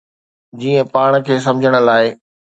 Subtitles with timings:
[0.63, 2.03] جيئن پاڻ کي سمجھڻ لاء.